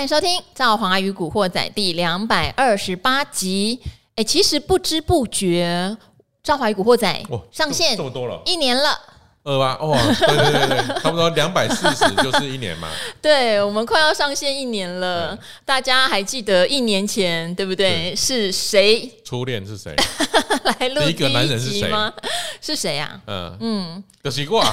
[0.00, 3.78] 欢迎收听《赵华与古惑仔》第两百二十八集。
[4.16, 5.94] 哎，其实不知不觉，
[6.42, 7.22] 《赵华与古惑仔》
[7.52, 8.98] 上线这么多了，一年了。
[9.44, 12.88] 二八哇，对对对对， 差不多两百四十就是一年嘛。
[13.20, 18.16] 对，我们快要上线一年了，大家还记得一年前对不对？
[18.16, 19.06] 是谁？
[19.22, 19.94] 初恋是谁？
[20.64, 22.10] 来录第一个男人是谁吗？
[22.62, 23.20] 是谁呀？
[23.26, 24.64] 嗯嗯，可惜过。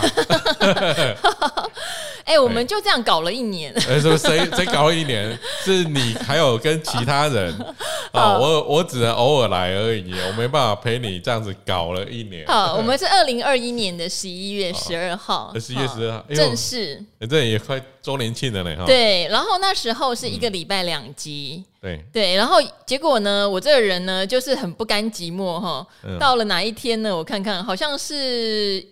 [2.27, 3.73] 哎，我们就这样搞了一年。
[3.90, 5.38] 哎，说谁谁搞了一年？
[5.63, 7.58] 是你还有跟其他人
[8.12, 8.38] 啊？
[8.38, 12.45] 我我只能偶尔来而已，我没办法陪你这样子搞了一年。
[12.45, 17.02] 好， 我们是二零二一年的十一月十二号，十一月十二号正式。
[17.30, 18.86] 这也快周年庆了呢哈。
[18.86, 21.64] 对，然后那时候是一个礼拜两集。
[21.81, 25.88] 对对，然后结果呢，我这个人呢就是很不甘寂寞哈。
[26.20, 27.16] 到了哪一天呢？
[27.16, 28.86] 我看看，好像是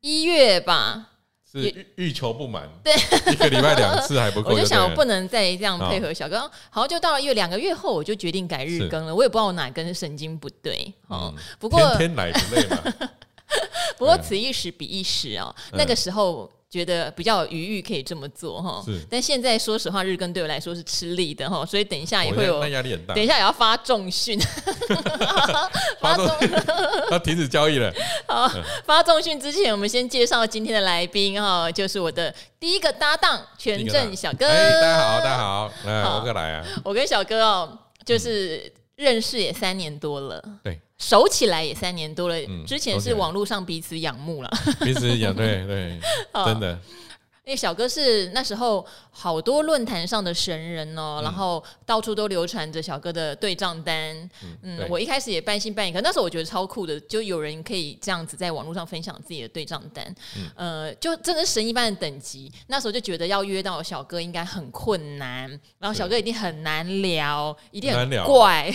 [0.00, 1.10] 一月吧。
[1.52, 2.92] 是欲求不满，对，
[3.32, 4.50] 一个礼拜两次还不够。
[4.50, 6.40] 我就想，我不能再这样配合小哥。
[6.70, 9.14] 好像就到了一月两个月后，我就决定改日更了。
[9.14, 10.92] 我也不知道我哪根神经不对。
[11.08, 13.10] 哦，不过天天来不累嘛。
[13.98, 16.50] 不过此一时彼一时哦，那个时候。
[16.72, 18.98] 觉得比较有余裕可以这么做哈，是。
[19.10, 23.12] 但现在说实话，日更对我来说是吃力的哈，所以等一下也会有，那压力很大。
[23.12, 24.40] 等一下也要发重讯，
[26.00, 26.50] 发重讯，
[27.10, 27.92] 要停止交易了。
[28.26, 28.50] 好，
[28.86, 34.48] 发重讯之前，我们先介绍今天的来宾哈，就是我的第一个搭档全正小哥。
[34.48, 36.64] 大家好，大家好，来，我哥来啊。
[36.82, 40.42] 我跟小哥哦，就是认识也三年多了。
[40.64, 40.80] 对。
[41.02, 44.50] 熟起来也三年多了，之前是网络上彼此仰慕了，
[44.84, 45.98] 彼此仰对对，
[46.46, 46.78] 真的。
[47.44, 54.30] 因为小哥是那时候好多论坛上的神人哦，然后到处都流传着小哥的对账单。
[54.62, 60.14] 嗯，我一开始也半信半疑，可那时候我觉得超酷的，就有人可以这样子在网络上分享自己的对账单。
[60.54, 62.50] 呃，就真的神一般的等级。
[62.68, 68.72] 那时候就觉得要约到小哥应该很困难，然后小哥一定很难聊，一定很 怪，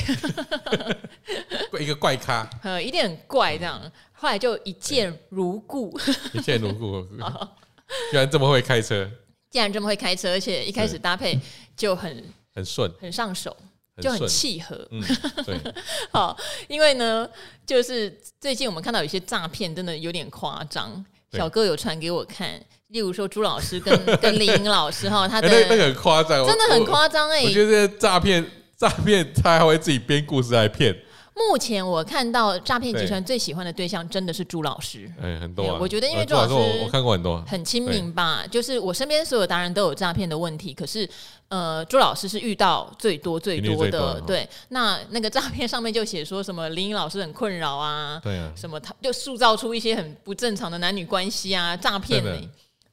[1.79, 3.81] 一个怪咖，呃，一定很怪这样。
[4.11, 5.97] 后来就一见如故，
[6.33, 7.07] 一见如故。
[8.12, 9.09] 居然这么会开车！
[9.50, 11.40] 竟然这么会开车，而且一开始搭配
[11.75, 13.56] 就很很顺，很上手，
[14.02, 14.88] 就很契合。
[14.92, 15.02] 嗯，
[15.46, 15.58] 对。
[16.12, 16.38] 好，
[16.68, 17.28] 因为呢，
[17.66, 18.09] 就是
[18.40, 21.03] 最近我们看到有些诈骗，真的有点夸张。
[21.31, 27.44] 小哥有传给我看，例如说朱老师跟 跟林颖老师哈，他的那个很夸张，真的很夸张哎！
[27.44, 28.46] 我觉得诈骗
[28.78, 30.96] 诈骗他还会自己编故事来骗。
[31.38, 35.78] 目前我看到诈骗集团最喜欢的对象真的是朱老师，哎，很多。
[35.80, 38.44] 我觉得因为朱老师我看过很多，很亲民吧。
[38.50, 41.08] 就是我身边所有达人都有诈骗的问题，可是
[41.50, 44.20] 呃，朱老师是遇到最多最多的。
[44.22, 52.31] 对，那那个诈骗上面就写说什么林颖老师很困扰啊，对啊，什么他就塑造出一些很不正常的男女关系啊，诈骗呢。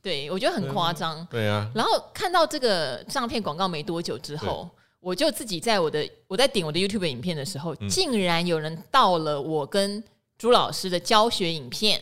[0.03, 1.27] 对，我觉得很夸张。
[1.31, 1.67] 对啊。
[1.75, 4.69] 然后看到这个诈骗广告没多久之后。
[5.05, 10.03] 我就自己在我的我在顶我的 YouTube 影片的时候，竟然有人盗了我跟
[10.39, 12.01] 朱老师的教学影片，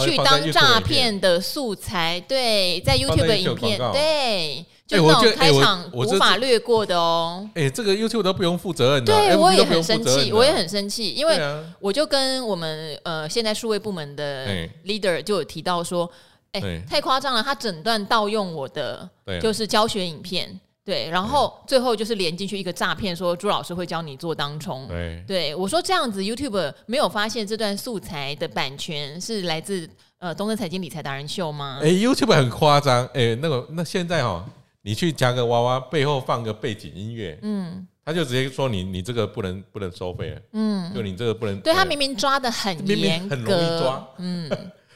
[0.00, 2.20] 去当诈骗的素材。
[2.26, 7.48] 对，在 YouTube 的影片，对，就那种开场无法略过的哦。
[7.54, 9.12] 哎，这个 YouTube 都不用负责任的。
[9.14, 11.38] 对，我也很生气，我也很生气，因为
[11.78, 14.48] 我就跟我们呃现在数位部门的
[14.84, 16.10] leader 就有提到说，
[16.50, 19.08] 哎，太夸张了，他整段盗用我的
[19.40, 20.60] 就是教学影片。
[20.90, 24.88] 对，然后最后就是连进去一个诈骗，说朱老师会教你做当冲。
[24.88, 31.78] 对，对我说这样子，YouTube 没有发现这段素材的版权是来自呃东森财经理财达人秀吗？
[31.80, 34.44] 哎，YouTube 很夸张，哎，那个那现在哦，
[34.82, 41.60] 你去夹个娃娃背后放个背景音乐，嗯，他就直接说你你这个不能不能收费，嗯，就你这个不能。
[41.60, 44.50] 对他明明抓的很严格，很容易抓，嗯，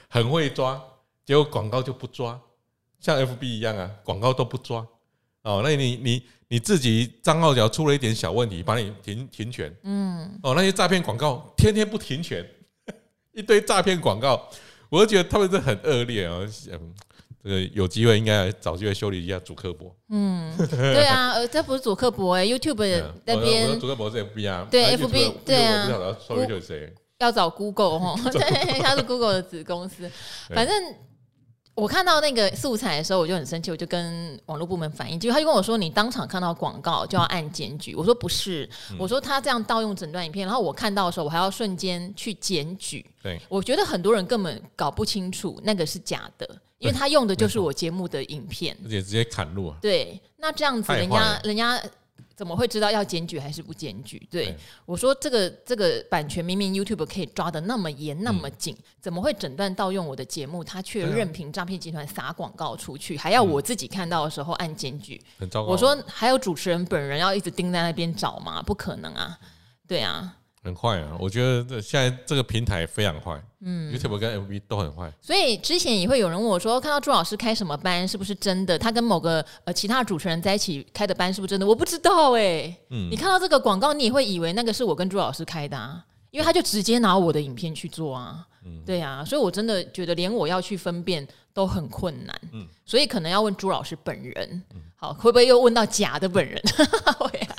[0.09, 0.82] 很会抓，
[1.25, 2.37] 结果广告就不抓，
[2.99, 4.84] 像 FB 一样啊，广告都不抓。
[5.44, 9.72] 哦，那你你你自己账号只要出了一点小问题，把你停停权。
[9.82, 12.44] 嗯，哦，那些诈骗广告天天不停权，
[13.32, 14.49] 一堆诈骗广告，
[14.88, 16.38] 我就觉得他们是很恶劣啊。
[16.72, 16.94] 嗯，
[17.44, 19.94] 这个有机会应该找机会修理一下主客博。
[20.08, 23.79] 嗯，对啊，呃，这不是主客博哎，YouTube 那边。
[23.79, 24.67] 祖克伯是 FB 啊。
[24.70, 25.85] 对，FB 对啊。
[25.85, 26.94] 不晓得收益是谁？
[27.19, 30.11] 要找 Google 哦， 对，他是 Google 的子公司，
[30.55, 30.75] 反正。
[31.75, 46.49] 我看到那个素材的时候，我就很生气，我就跟网络部门反映，结果他就跟我说：“你当场看到广告就要按检举。”我说：“不是，我说他这样盗用整段影片，然后我看到的时候，我还要瞬间去检举。”对，我觉得很多人根本搞不清楚那个是假的，
[46.79, 49.75] 因为他用的就是我节目的影片，而且直接砍入。
[49.82, 51.82] 对，那这样子，人家人家
[52.36, 54.19] 怎么会知道要检举还是不检举？
[54.31, 60.64] 对，对我说，这个这个版权明明 YouTube 可以抓的那么严那么紧，嗯、怎么会诊断盗用我的节目？
[60.64, 65.20] 他却任凭诈骗集团撒广告出去，还要我自己看到的时候按检举？
[65.38, 65.70] 很糟糕。
[65.70, 68.62] 我说还有主持人本人要一直盯在那边找吗？
[68.62, 69.38] 不可能啊！
[69.87, 70.37] 对啊。
[70.64, 71.14] 很坏啊！
[71.20, 75.12] 我觉得这现在这个平台非常坏，嗯，YouTube 跟 MV 都很坏。
[75.20, 78.78] 所以之前也会有人问我说，看到朱老师开什么班，是不是真的？
[78.78, 81.66] 他跟某个呃其他主持人在一起开的班，是不是真的？
[81.66, 82.76] 我不知道哎、欸。
[82.88, 88.46] 嗯，你看到这个广告，你也会以为那个是我跟朱老师开的啊，因为他就直接拿我的影片去做啊。
[88.64, 92.40] 嗯，对啊，所以我真的觉得连我要去分辨都很困难。
[92.55, 94.62] 嗯，所以可能要问朱老师本人。
[94.75, 96.58] 嗯，好，会不会又问到假的本人？
[97.19, 97.55] 会啊。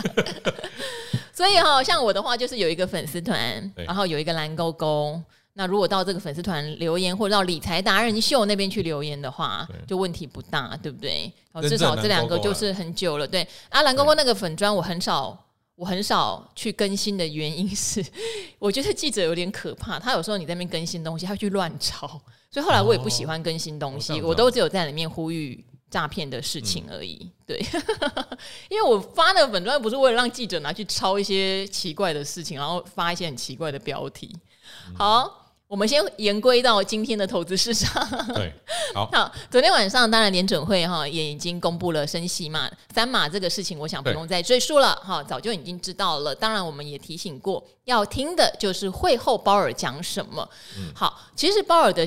[1.36, 5.22] 所以哈，像我的话，就是有一个粉丝团，然后有一个蓝勾勾。
[5.58, 11.32] 那如果到这个粉丝团留言，或者到理财达人秀那边去留言的话，就问题不大，对不对？
[11.64, 13.28] 至少这两个就是很久了。
[13.28, 15.38] 对啊，蓝勾勾那个粉砖，我很少，
[15.76, 18.06] 我很少去更新的原因是，
[18.58, 20.00] 我觉得记者有点可怕。
[20.00, 22.08] 他有时候你在那边更新东西，他会去乱抄，
[22.50, 25.64] 所以后来我也不喜欢更新东西，我都只有在里面呼吁。
[25.95, 27.65] 诈骗的事情而已，嗯、对，
[28.68, 34.30] 因为我发那个粉专不是为了让记者拿去抄一些奇怪的事情，然后发一些很奇怪的标题。
[34.89, 38.06] 嗯、好，我们先言归到今天的投资市场。
[38.36, 38.53] 对，
[38.94, 46.36] 好， 好，昨天晚上当然联准会哈也已经公布了升息嘛，三码这个事情，我想不用再赘述了哈，早就已经知道了。
[46.36, 50.45] 当然，我们也提醒过，要听的就是会后鲍尔讲什么。
[50.77, 52.06] 嗯、好，其实鲍尔的。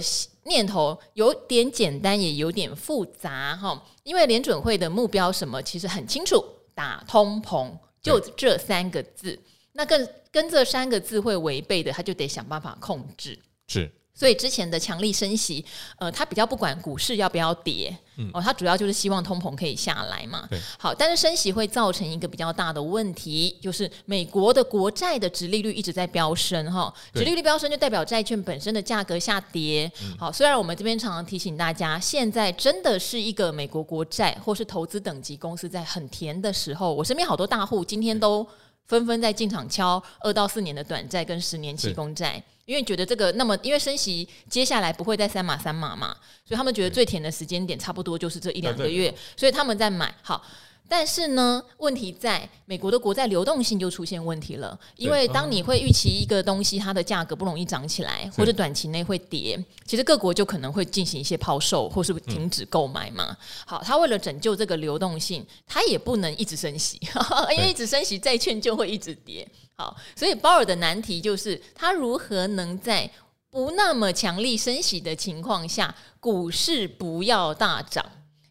[0.48, 3.80] 念头有点简单，也有点复杂哈。
[4.02, 7.70] 因为联准会的目标什么，其实很清楚，打通膨
[8.02, 9.38] 就这三个字。
[9.72, 13.38] 那跟跟这三个字会违背的，他就得想办法控制。
[13.68, 13.88] 是。
[14.12, 15.64] 所以之前的强力升息，
[15.98, 20.46] 呃，他比较不管股市要不要跌，嗯、哦，它主要就是希望通膨可以下来嘛。
[20.50, 20.58] 对。
[20.78, 29.90] 好，但是升息会造成一个比较大的问题，就是美国的国债的殖利率一直在飙升，哈、哦，殖利率飙升就代表债券本身的价格下跌。
[30.18, 38.46] 好，虽然我们这边常常提醒大家，现在真的是一个美国国债或是投资等级公司在很甜的时候，我身边好多大户今天都
[38.88, 42.42] 纷纷在进场敲二到四年的短债跟十年期公债。
[42.64, 46.14] 因为觉得这个那么，因为升息接下来不会再三码三码嘛，
[46.44, 50.14] 所以他们觉得最甜的时间点差不多就是这一两个月，所以他们在买。
[50.20, 50.44] 好，
[50.88, 63.36] 但是呢，问题在美国的国债流动性就出现问题了，因为当你会预期一个东西它的价格不容易涨起来，或者短期内会跌，其实各国就可能会进行一些抛售或是停止购买嘛。
[63.66, 66.98] 好，他为了拯救这个流动性，他也不能一直升息，
[67.54, 69.46] 因为一直升息债券就会一直跌。
[69.76, 73.08] 好，所以鲍尔的难题就是他如何能在
[73.50, 78.04] 不那么强力升息的情况下，股市不要大涨。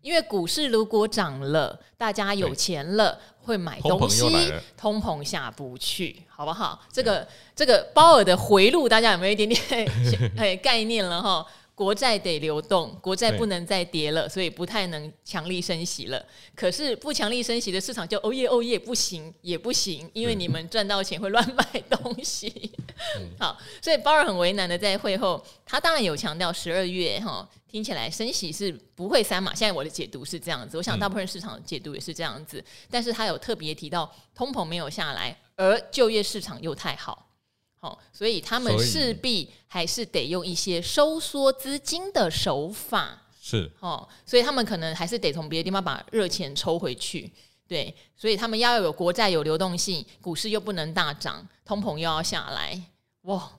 [0.08, 6.80] 因为股市如果涨了，大家有钱了对会买东西，通膨下不去，好不好？
[6.90, 11.46] 这个对这个鲍尔的回路，大家有没有一点点 概念了哈？
[11.78, 16.26] 国债得流动，国债不能再跌了，所以不太能强力升息了。
[16.56, 22.72] 可是不强力升息的市场就哦耶哦耶，不行也不行，因为你们赚到钱会乱买东西。
[23.20, 29.54] 嗯、 好，所以鲍尔很为难的在会后，他当然有强调十二月哈，听起来升息是不会三码。
[29.54, 32.58] 现在我的解读是这样子，我想大部分市场的解读也是这样子。
[32.58, 37.27] 嗯、但是他有特别提到通膨没有下来，而就业市场又太好。
[37.80, 43.72] 好，所以他们势必还是得用一些收缩资金的手法，是。
[43.80, 47.32] 哦，所以他们可能还是得从别的地方把热钱抽回去，
[47.68, 52.82] 对，所以他们要有国债有流动性，股市又不能大涨，通膨又要下来，
[53.22, 53.52] 哇，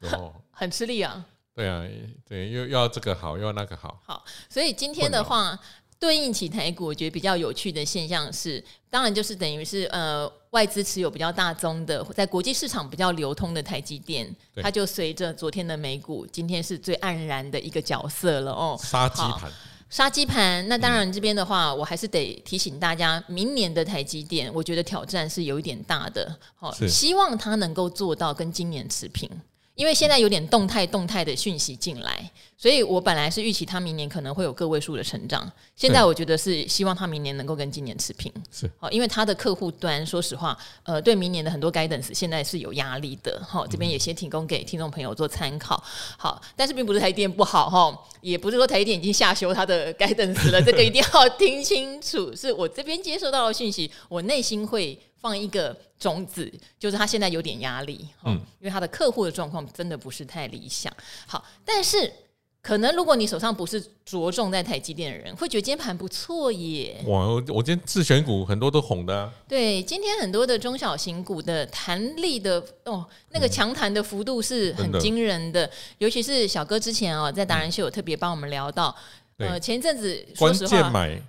[0.00, 1.84] 哦、很吃力啊，对啊，
[2.28, 5.58] 对，又要这个好，又要那个好，好，所以今天的话。
[5.96, 14.32] 对应起台股，我觉得比较有趣的现象是，当然就是等于是呃外资持有比较大宗的，在国际市场比较流通的台积电，
[14.62, 18.78] 它就随着昨天的美股，今天是最黯然的一个角色了哦。
[18.80, 19.52] 杀鸡盘，
[19.90, 20.66] 杀鸡盘。
[20.68, 26.38] 那当然这边的话，嗯、我还是得提醒大家，明年的台积电，我觉得挑战是有一点大的。
[26.54, 29.28] 好，是希望它能够做到跟今年持平。
[29.74, 35.50] 因为现在有点动态动态的讯息进来，所以我本来是预期他明年可能会有个位数的成长。
[35.74, 38.32] 现在我觉得是希望他明年能够跟今年持平。
[38.52, 43.42] 是，好，因为他的客户端，说实话，呃，对明年的很多 guidance 现在是有压力的。
[43.44, 45.82] 好，这边也先提供给听众朋友做参考。
[46.16, 52.32] 好，但是并不是台积电不好哈，也不是说台积电已经下修它的 guidance 了，这个一定要听清楚。
[52.36, 54.96] 是我这边接收到的讯息，我内心会。
[55.24, 60.92] 放一个种子，就是他现在有点压力，嗯，因为他的客户的状况真的不是太理想。
[61.26, 62.12] 好，但是
[62.60, 67.02] 可能如果你手上不是着重在台积电的人，会觉得今天盘不错耶。
[67.06, 69.32] 哇，我我今天自选股很多都红的啊。
[69.48, 78.94] 对，今天很多的中小型股的弹力的哦，那个强弹的幅度是很惊人的，嗯、尤其是小哥之前哦，在达人秀有特别帮我们聊到，
[79.38, 81.22] 嗯、呃，前一阵子说实话，关键买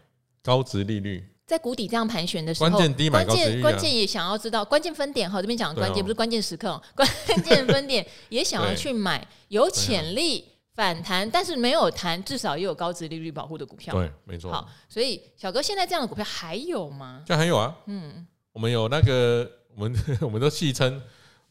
[0.43, 1.23] 高值利率。
[1.45, 7.07] 在谷底这样盘旋的时候，关键关键也想要知道关键分点哈，这边讲的关键不是关键时刻， 关
[7.43, 13.93] 键分点也想要去买 有潜力反弹，但是没有弹，至少也有高值利率保护的股票。
[13.93, 14.51] 对，没错。
[14.51, 17.21] 好，所以小哥现在这样的股票还有吗？
[17.25, 21.01] 这还有啊，嗯，我们有那个，我们 我们都戏称。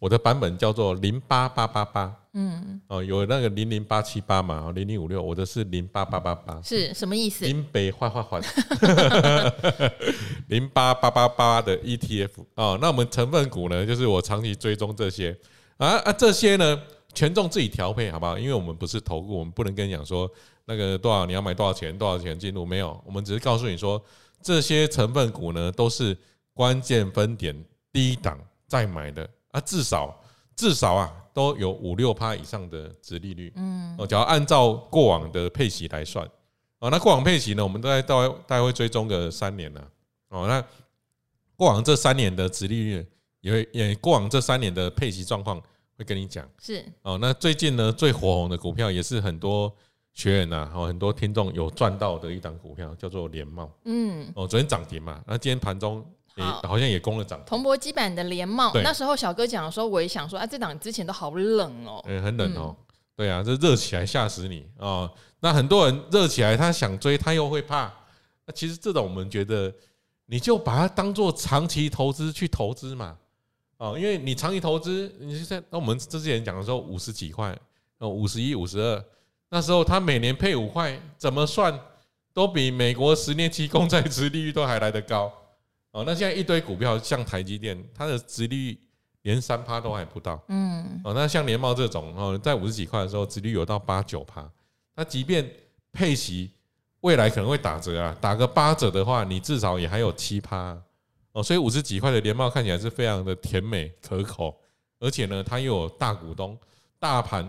[0.05, 7.47] 我的版本叫做零八八八八，嗯，哦，有那个零零八七八嘛，零零五六，我的是零八八八八，是什么意思？
[7.47, 8.39] 林北坏坏坏，
[10.49, 15.35] 零八八八八的 ETF 哦，那我们成分股呢，就是我长期追踪这些
[15.79, 16.79] 啊啊，这些呢
[17.15, 18.39] 权重自己调配，好不好？
[18.39, 20.31] 因为我们不是投顾，我们不能跟你讲说
[20.67, 24.05] 那个多少你要买多少钱，多少钱进入没有，我们只是告诉你说
[24.43, 26.15] 这些成分股呢都是
[26.53, 29.27] 关键分点低档再买的。
[29.55, 30.21] 啊，至少
[30.57, 33.53] 至少啊，都有五六趴以上的值利率。
[33.55, 36.29] 嗯，哦，只要按照过往的配息来算，
[36.81, 39.89] 哦，那过往配息呢，我们大概大概大概会追踪个三年了。
[40.31, 40.61] 哦，那
[41.55, 43.07] 过往这三年的值利率，
[43.41, 45.63] 也会也过往这三年的配息状况
[45.97, 46.45] 会跟你讲。
[46.61, 49.73] 是哦，那最近呢最火红的股票，也是很多
[50.15, 53.71] 学员呐，哦，很多听众有赚到的一档股票，叫做联茂。
[53.85, 56.05] 嗯，哦，昨天涨停嘛，那今天盘中。
[56.37, 57.41] 好，好像也攻了涨。
[57.47, 62.75] 铜箔基板的联茂，那时候小哥讲的时候，我也想说，啊，这档之前都好冷哦，嗯，很冷哦，
[63.15, 65.09] 对啊，这热起来吓死你啊！
[65.41, 67.93] 那很多人热起来，他想追，他又会怕。
[68.47, 69.73] 那其实这种我们觉得，
[70.27, 73.17] 你就把它当做长期投资去投资嘛，
[73.77, 77.57] 哦，因为你长期投资，你就在那我们之前讲的时候五十几块，
[77.99, 79.05] 哦，五十一、五十二，
[79.51, 81.79] 那时候他每年配五块，怎么算
[82.33, 85.33] 都比美国十年期公债值利率都还来得高。
[85.95, 88.79] 哦，那现在一堆股票像台积电，它的殖利率
[89.23, 90.43] 连三趴都还不到。
[90.49, 94.45] 嗯，哦，那像联茂这种哦，在五十几块的时候，殖利率有到八九趴。
[94.97, 95.49] 那即便
[95.93, 96.51] 配息
[97.03, 100.77] 未来可能会打折啊，打个八折的话，你至少也还有七趴。
[101.31, 104.53] 哦，所以五十几块的联茂看起来是非常的甜美可口，
[104.99, 106.59] 而且呢，它又有大股东，
[106.99, 107.49] 大盘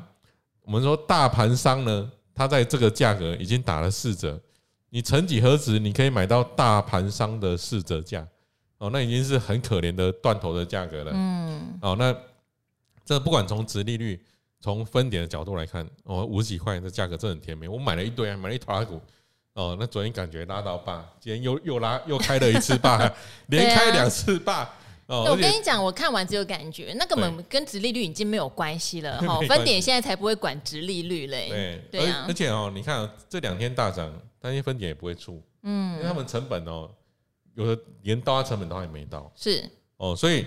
[0.61, 4.39] 我们说大盘商呢，它在这个价格已经打了四折，
[4.91, 8.27] 你曾几何时你可以买到大盘商的四折价？
[8.77, 11.11] 哦，那已经是很可怜的断头的价格了。
[11.13, 12.15] 嗯，哦，那
[13.05, 14.19] 这不管从殖利率、
[14.59, 17.67] 从分点的角度来看，哦，五十几块的价格真的很甜美。
[17.67, 19.01] 我买了一堆，买了一坨股。
[19.53, 22.99] 哦，那昨天感觉拉到爆，今天又又拉又开了一次爆，
[23.47, 24.67] 连开两次爆。
[25.05, 29.17] 哦，我跟你讲，我看完只有感觉，那根本跟直利率已经没有关系了。
[29.23, 31.47] 哈，分点现在才不会管直利率嘞。
[31.89, 32.25] 对，对啊。
[32.27, 35.41] 而且哦，你看这两天大涨，但是分点也不会出。
[35.61, 36.89] 嗯，因为他们成本哦。
[37.55, 39.67] 有的连到它成本都还没到，是。
[39.97, 40.45] 哦，所以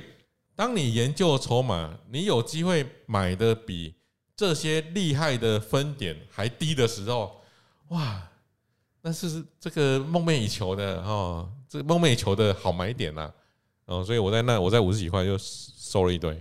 [0.55, 3.95] 当你研究筹码，你有机会买的比
[4.37, 7.41] 这些厉害的分点还低的时候，
[7.89, 8.23] 哇，
[9.03, 13.33] 那是这个梦寐以求的哦，这梦寐以求的好买点呐，
[13.87, 16.41] 哦，所以我在那我在五十几块就收了一堆，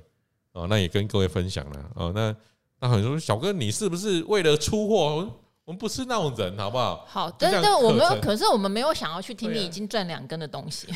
[0.51, 2.36] 哦，那也跟各位分享了，哦，那
[2.79, 5.29] 那很多小哥你是不是为了出货？
[5.67, 7.05] 我们不是那种人，好不好？
[7.05, 10.88] 好，但是我们，可是我们没有想要去听你已经赚两根的东西。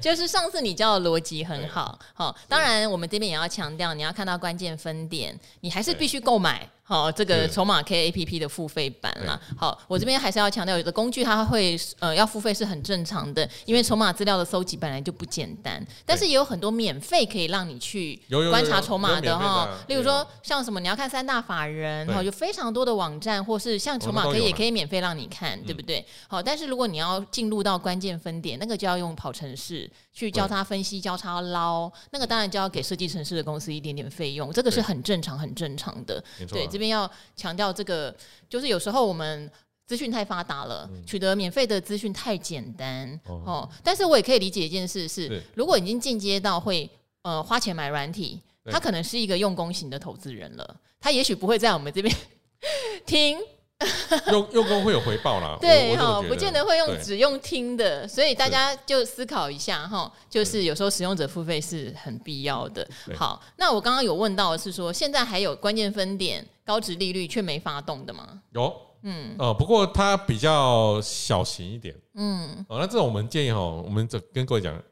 [0.00, 6.68] 就是上次你教的逻辑很好，好，当然我们这边也要强调，你要看到关键分点，你还是必须购买。
[6.88, 9.36] 好，这个筹码 K A P P 的付费版啦。
[9.58, 15.84] 好，我这边还是要强调，有的工具它会呃要付费是很正常的，因为筹码资料的搜集本来就不简单。
[16.04, 26.06] 但是也有很多免费可以让你去观察筹码的哈，例如说像什么你要看三大法人，哈，有非常多的网站，或是像筹码可以也可以免费让你看，对不对？
[26.28, 36.66] 好，但是如果你要进入到关键分点，那个就要用跑程式去交叉分析、交叉捞，那个当然就要给设计城市的公司一点点费用，这个是很正常、很正常的，对。
[36.66, 38.14] 这边要强调这个，
[38.48, 39.50] 就是有时候我们
[39.86, 43.70] 资讯太发达了，嗯、取得免费的资讯太简单哦，哦。
[43.82, 46.88] 但是我也可以理解一件事是，如果已经进阶到会
[47.22, 52.14] 呃花钱买软体，他可能是一个用功型的投资人了，他也许不会在我们这边
[53.06, 53.38] 听。
[54.32, 62.88] 用用功会有回报啦，对哈，不见得会用只用听的，所以大家就思考一下哈，就是有时候使用者付费是很必要的。
[63.14, 68.40] 好，那我刚刚有问到的是说，现在还有关键分点高值利率却没发动的吗？
[68.52, 74.82] 有，嗯，哦，不过它比较小型一点，嗯，哦，那这种我们建议哈，我们这跟各位讲，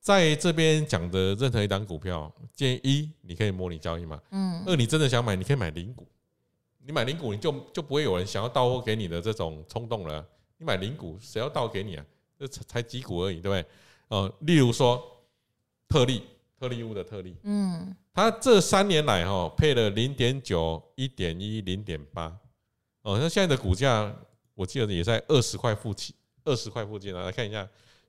[0.00, 6.08] 在这边讲的任何一档股票，建议一你可以模拟交易嘛，嗯，二你真的想买，你可以买零股。
[6.84, 10.26] 你买零股，你就就不会有人想要到货给你的这种冲动了。
[10.58, 12.04] 你买零股，谁要到给你啊？
[12.38, 13.64] 这才几股而已，对不对？
[14.08, 15.02] 哦，例如说
[15.88, 16.22] 特例，
[16.58, 22.26] 特例屋的特例，嗯，它这三年来哈配了零点九、一点一、零点八，
[23.02, 24.14] 哦，那现在的股价，
[24.54, 27.24] 我记得也在二十块附近，二十块附近啊。
[27.24, 27.68] 来看一下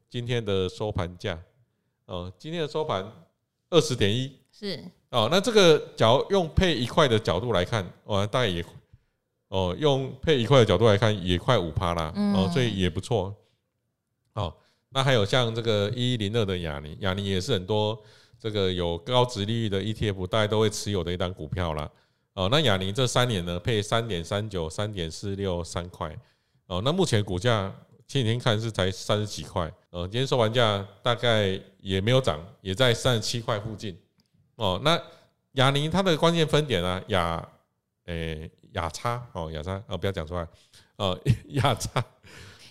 [0.10, 1.38] 今天的收盘价，
[2.06, 3.10] 哦，今天的收盘
[3.70, 8.65] 二十点一，是哦，那这个假如用配一块的角度来看，哦，大概也，
[9.50, 13.36] 哦，用配一块的角度来看，也快五趴啦，哦，所以也不错，
[14.34, 14.53] 哦。
[14.94, 17.98] 那还有像这个一一零二的亚泥，亚泥也是很多
[18.38, 21.89] 这个有高值利率的 ETF，大家都会持有的一档股票啦。
[22.34, 26.13] 哦，那亚泥这三年呢，配三点三九、三点四六、三块。
[26.68, 27.74] 哦，那目前股价
[28.08, 29.72] 前几天看是才三十几块。
[29.91, 33.98] 呃，今天收盘价大概也没有涨，也在三十七块附近。
[34.62, 35.01] 哦，那
[35.53, 37.44] 亚尼它的关键分点啊，亚
[38.06, 40.48] 诶亚差哦亚差哦不要讲出来
[40.98, 41.89] 哦亚差。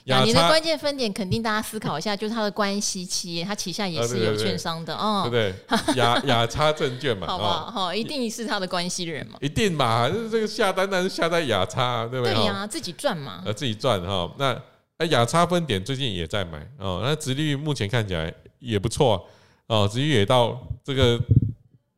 [0.05, 5.95] 亚尼的关键分点，肯定大家思考一下，就是它的关系企业，它旗下也是有券商的哦，对不对？
[5.97, 7.71] 亚亚差证券嘛，好不好？
[7.71, 12.35] 好，一定是他的关系人嘛，一定嘛，就是这个下单单是下在亚差，对不对？
[12.35, 14.33] 对呀，自己赚嘛，呃，自己赚哈。
[14.39, 14.57] 那
[14.99, 19.29] 哎，亚差分点最近也在买哦，那殖利率目前看起来也不错
[19.67, 21.21] 哦，殖利率也到这个，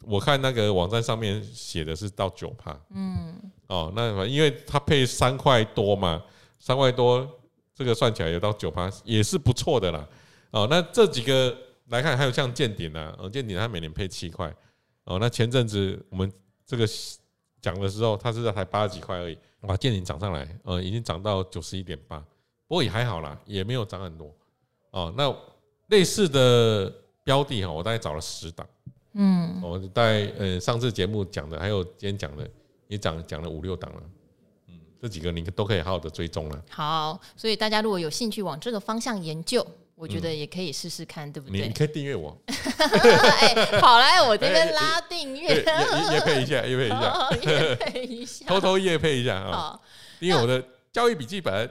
[0.04, 3.34] 我看那个网站上面写的是到九趴，嗯，
[3.66, 6.22] 哦，那因为它配三块多嘛，
[6.58, 7.28] 三块多。
[7.74, 10.06] 这个算起来有到九趴，也是不错的啦。
[10.50, 11.56] 哦，那这几个
[11.88, 14.54] 来看，还有像健鼎啊，哦，健鼎它每年配七块。
[15.04, 16.30] 哦，那前阵子我们
[16.66, 16.86] 这个
[17.62, 19.36] 讲的时候，它是在才八十几块而已。
[19.62, 22.18] 哇，健鼎涨上来，呃，已经涨到九十一点八，
[22.68, 24.30] 不过也还好啦，也没有涨很多。
[24.90, 25.34] 哦，那
[25.88, 26.92] 类似的
[27.24, 28.68] 标的哈，我大概找了十档。
[29.14, 32.48] 嗯，我大概呃上次节目讲的，还有今天讲的，
[32.88, 34.02] 也讲讲了五六档了。
[35.00, 36.62] 这几个你都可以好好的追踪了。
[36.70, 39.66] 好，所以大家如果有兴趣往这个方向研究，
[39.96, 41.66] 我觉得也可以试试看，对不对？
[41.66, 42.38] 你可以订阅我。
[42.46, 49.80] 哎，好来，我这边拉订阅，也配一下，也配一下，也 配一下，偷偷也配一下啊！
[50.20, 51.68] 订阅我的教育笔记本。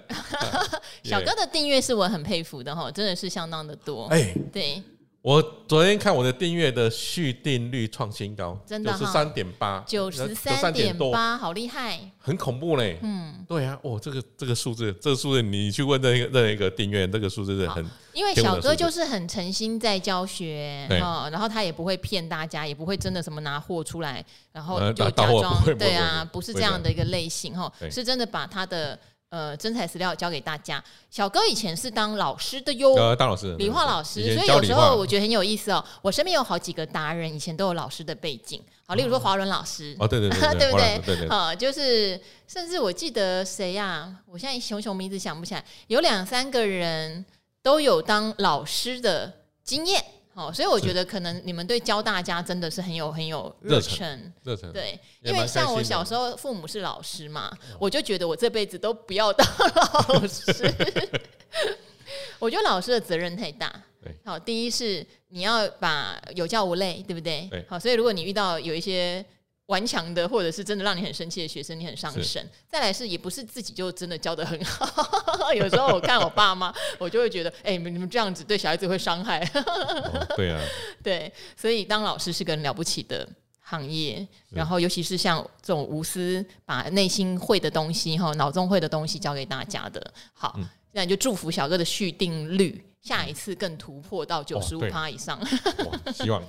[1.02, 4.08] 小哥的订阅是我很佩服的哈，真的是相当的多。
[4.08, 4.84] 哎，对。
[5.22, 12.98] 我昨天看我的订阅的续订率创新高，真的九十三点八，九十三点八，好厉害，很恐怖嘞。
[13.04, 28.98] 嗯，对啊，哦，这个这个数字，这个数字，你去问那个那一个订阅，这个数字是很，因为小哥就是很诚心在教学哦，然后他也不会骗大家，也不会真的什么拿货出来，然后就假装，对啊，不是这样的一个类型哈，是真的把他的。
[29.32, 30.84] 呃，真材实料教给大家。
[31.10, 35.82] 小哥以前是当老师的呃，当老师，理化老师，所以有时候我觉得很有意思哦。
[36.02, 38.62] 我身边有好几个达人，以前都有老师的背景。
[38.86, 41.02] 好，例如说华伦老师，哦，对对对， 对不对？
[41.06, 41.30] 对对。
[41.30, 44.14] 好，就是甚至我记得谁呀？
[44.26, 47.26] 我现在熊熊名字想不起来，有两三个人
[47.64, 49.32] 都有当老师的
[49.64, 50.04] 经验。
[50.34, 59.48] 哦，所以我觉得可能你们对教大家真的是很有很有热忱，热忱对，因为像我小时候父母是老师嘛，我就觉得我这辈子都不要当
[60.10, 60.52] 老师。
[62.40, 63.72] 我觉得老师的责任太大。
[64.26, 67.50] 好，第一是你要把有教无类，对不对？
[67.68, 69.26] 好，所以如果你遇到有一些。
[69.72, 72.46] 顽强的，或者是真的让你很生气的学生，你很伤神。
[72.68, 75.54] 再来是，也不是自己就真的教的很好。
[75.56, 79.40] 有时候我看我爸妈，我就会觉得，哎、欸，你们这样子对小孩子会伤害。
[79.54, 80.62] 哦、 对啊，
[81.02, 83.26] 对，所以当老师是个很了不起的
[83.62, 84.28] 行业。
[84.50, 90.14] 然后，尤其是像这种无私把内心会的东西哈，脑中会的东西教给大家的。
[90.34, 90.60] 好，
[90.92, 95.40] 那、你、就祝福小哥的续订率下一次更突破到九十五趴以上。
[95.80, 96.44] 哦、希望。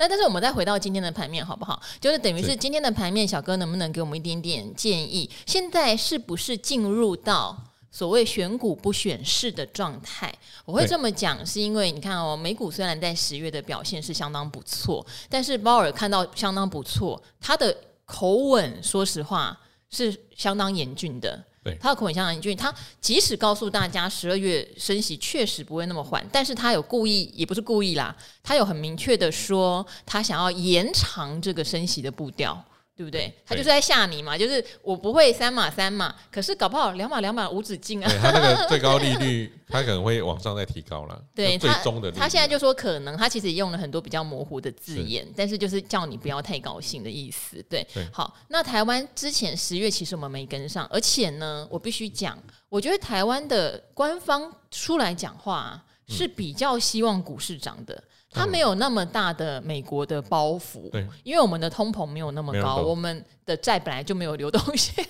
[0.00, 1.78] 好，那但是我们再回到今天的盘面，好不好？
[2.00, 5.28] 就是等于是今天的盘面，小哥能不能给我们一点点建议？
[5.44, 7.54] 现在是不是进入到
[7.90, 10.34] 所谓选股不选市的状态？
[10.64, 19.60] 我会这么讲，是因为你看哦，美股虽然在十月的表现是相当不错，但是鲍尔看到相当不错，他的口吻说实话
[19.90, 21.44] 是相当严峻的。
[21.62, 32.64] 对，他的口吻相当严峻，他即使告诉大家十二月升息确实不会那么缓，但是他有故意，也不是故意啦，他有很明确的说，他想要延长这个升息的步调。
[33.00, 33.32] 对不对？
[33.46, 38.06] 他就是在吓你嘛，就是我不会三码三码，可是搞不好两码两码无止境啊。
[38.06, 41.18] 对，他那个最高利率，他可能会往上再提高了。
[41.34, 47.64] 对，最终的他现在就说可能，他其实也用了很多比较模糊的字眼，但是就是叫你不要太高兴的意思。
[47.70, 58.04] 对，对好，那台湾之前十月其实我们没跟上，而且呢，我必须讲，我觉得台湾的官方出来讲话是比较希望股市涨的。
[58.32, 64.94] 它没有那么大的美国的包袱，对，因为我们的通膨没有那么高，我们的债本来就没有流动性，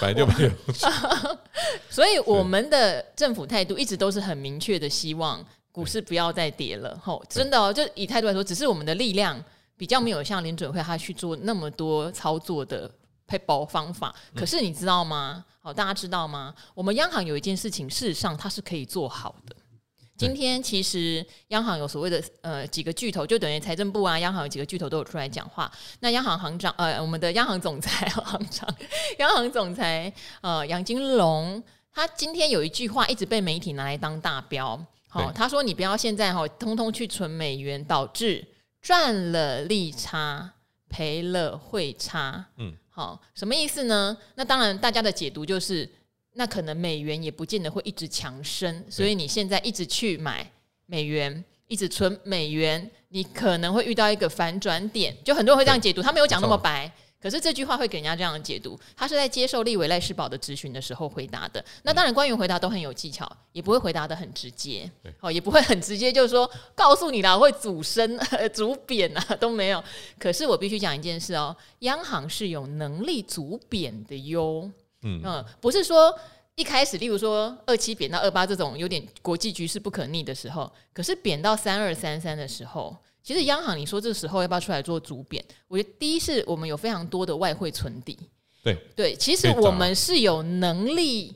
[0.00, 0.50] 本来就没有，
[1.90, 6.96] 所以我们的政府态度一直都是很明确的，希望股市不要再跌了。
[7.02, 9.42] 吼，真的哦，就以态度来说，只是我们的力量
[9.76, 12.88] 比较没有像联准会他去做那么多操作的
[13.26, 14.14] 配包方法。
[14.36, 15.44] 可是你知道吗？
[15.60, 16.54] 好，大家知道吗？
[16.74, 19.56] 我们央行有一件事情，事实上它是可以做好的。
[20.16, 25.70] 今天其实央行有所谓的呃几个巨头，就等于财政部啊，央行有几个巨头都有出来讲话。
[26.00, 28.68] 那央行行长呃，我们的央行总裁 行长，
[29.18, 34.82] 央行总裁呃杨金龙，他今天有一句话一直被媒体拿来当大标。
[35.08, 38.46] 好、哦，他说你不要现在哈、哦，通通去存美元，导致
[38.80, 40.50] 赚了利差，
[40.88, 42.46] 赔了汇差。
[42.56, 44.16] 嗯，好、哦，什么意思呢？
[44.34, 45.88] 那当然，大家的解读就是。
[46.38, 50.46] 那可能美元也不见得会一直强升，所以你现在一直去买
[50.84, 55.16] 美元，一直存美元，你可能会遇到一个反转点。
[55.24, 58.78] 就很多人会这样解读，他没有讲那么白，可是这句话会给人家这样的解读。
[58.94, 61.64] 他是在接受立委赖世宝的咨询的时候回答的。
[61.84, 68.18] 那当然，官员回答都很有技巧，也不会回答的很直接，哦，也不会很直接，就是说告诉你啦，会主升、
[68.52, 69.82] 主贬啊都没有。
[70.18, 74.70] 可是我必须讲一件事哦，央行是有能力主贬的哟。
[75.24, 76.12] 嗯，不是说
[76.56, 85.44] 一开始，例如说二七贬到二八这种有点国际局势不可逆的时候，可是贬到三二三三的时候，其实央行你说这个时候要不要出来做主贬？
[85.68, 88.18] 我觉得第一是我们有非常多的外汇存底，
[88.64, 91.34] 对对，其实我们是有能力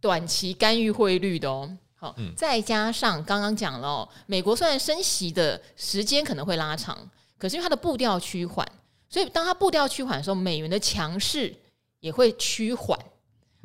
[0.00, 1.70] 短期干预汇率的哦。
[1.94, 6.98] 好，再加上刚刚讲了哦，美国虽然升息的时间可能会拉长，
[7.38, 8.66] 可是因为它的步调趋缓，
[9.08, 11.54] 所以当它步调趋缓的时候，美元的强势
[12.00, 12.98] 也会趋缓。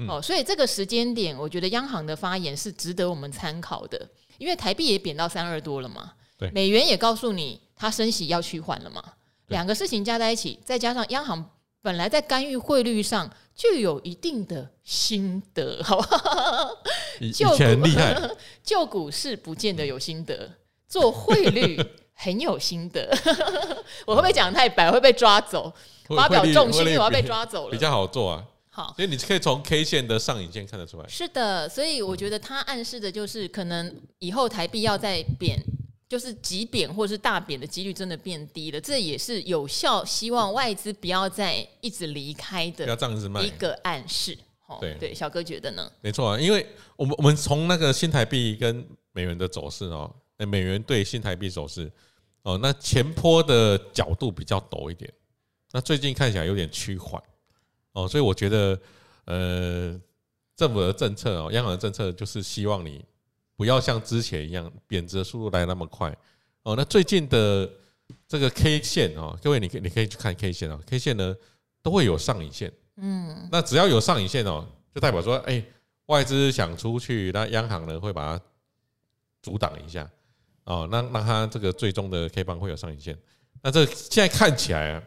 [0.07, 4.07] 哦，所以这个时间点，我觉得央行的发言是值得我们参考的，
[4.37, 9.03] 因为台币也贬到三二多了嘛，对，美元也告诉你它升息要趋缓了嘛，
[9.47, 11.49] 两个事情加在一起，再加上央行
[11.81, 16.77] 本来在干预汇率上就有一定的心得，好不好？
[17.19, 18.15] 以前很厉害，
[18.63, 20.51] 救 股市不见得有心得，
[20.87, 21.83] 做汇率
[22.13, 23.09] 很有心得。
[24.05, 24.91] 我会不会讲太白？
[24.91, 25.73] 会被抓走？
[26.15, 27.71] 发表重心，我要被抓走了。
[27.71, 28.45] 比较好做啊。
[28.77, 31.07] 好，所以你可以从 K 线的上影线看得出来。
[31.09, 35.59] 是的，所以我觉得它暗示的就是，可能以后台币要再贬，
[36.07, 38.79] 就是急贬或是大贬的几率真的变低了。
[38.79, 42.85] 这也是有效，希望外资不要再一直离开的，
[43.43, 44.37] 一个暗示。
[44.79, 45.91] 对对，小哥觉得呢？
[46.01, 46.63] 没错啊，因为
[46.95, 51.91] 我们我们从那个新台币跟美元的走势哦，美元对新台币走势
[52.43, 55.11] 哦，那前坡的角度比较陡一点，
[55.71, 57.19] 那最近看起来有点趋缓。
[57.97, 58.79] 哦，所以我觉得，
[59.25, 59.99] 呃，
[60.55, 63.03] 政府的政策哦，央行的政策就是希望你
[63.55, 66.15] 不要像之前一样贬值的速度来那么快。
[66.61, 67.67] 哦，那最近的
[68.27, 71.35] 这个 K 线哦，各位你可你可以去看 K 线哦，K 线呢
[71.81, 72.71] 都会有上影线。
[72.97, 75.63] 嗯，那只要有上影线哦，就代表说，哎，
[76.05, 78.43] 外资想出去，那央行呢会把它
[79.41, 80.07] 阻挡一下。
[80.65, 83.17] 哦，那那它这个最终的 K 棒会有上影线。
[83.63, 85.03] 那这现在看起来啊，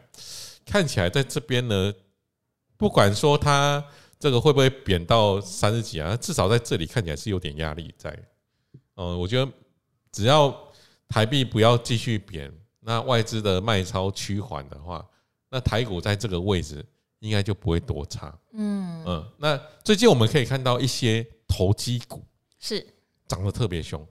[0.65, 1.93] 看起来在这边呢。
[2.81, 3.83] 不管说它
[4.17, 8.09] 这个会不会贬到三十几啊，至少在这里看起来是有点压力在。
[8.95, 9.51] 嗯，我觉得
[10.11, 10.51] 只要
[11.07, 15.07] 台币不要继续贬，那外资的卖超趋缓的话，
[15.51, 16.83] 那台股在这个位置
[17.19, 18.35] 应该就不会多差。
[18.53, 22.25] 嗯嗯，那最近我们可以看到一些投机股
[22.57, 22.83] 是
[23.27, 24.03] 涨得特别凶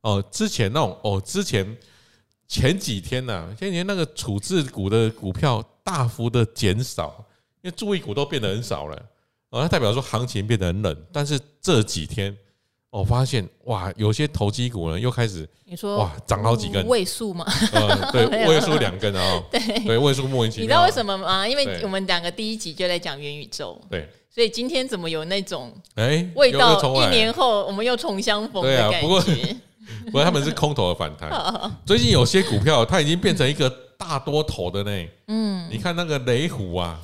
[0.00, 0.24] 哦。
[0.32, 1.76] 之前那种哦，之前
[2.48, 7.22] 前几天呢，前几天那个处置股的股票大幅的减少。
[7.66, 8.96] 因为注意股都变得很少了，
[9.50, 10.96] 哦，它代表说行情变得很冷。
[11.12, 12.32] 但是这几天
[12.90, 17.44] 我发现，哇，有些投机股呢又开始，你说哇，涨好几根，位数吗？
[17.72, 20.62] 嗯，对， 位数两根啊，对，对，位数莫名其妙。
[20.62, 21.46] 你知道为什么吗？
[21.46, 26.80] 因为我们两个第一集就在讲元宇宙，对，所以今天怎么有那种哎味道？
[27.02, 29.00] 一年后我们又重相逢的感觉。
[29.00, 29.20] 不过，
[30.06, 31.28] 不过他们是空头的反弹。
[31.84, 35.08] 最近有些股票它已经变成一个大多头的呢。
[35.26, 37.00] 嗯，你看那个雷虎啊。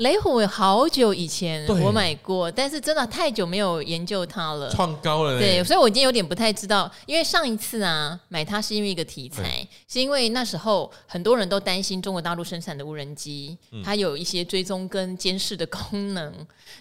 [0.00, 4.70] 雷虎好久以前我买过，但是真的太久没有研究它了。
[4.70, 6.90] 创高了，对，所以我已经有点不太知道。
[7.04, 16.32] 因为上一次啊，买它是因为一个题材，是因为那时候很多人都担心中国大陆生产的无人机，它有一些追踪跟监视的功能，